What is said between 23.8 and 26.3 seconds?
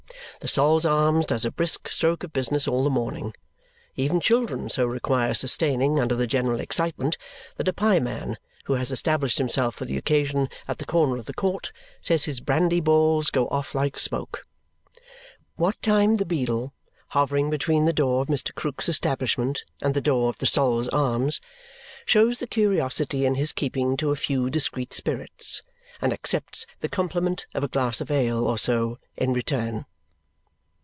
to a few discreet spirits and